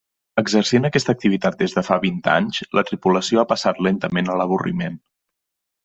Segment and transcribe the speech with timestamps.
[0.41, 4.99] Exercint aquesta activitat des de fa vint anys, la tripulació ha passat lentament a l'avorriment.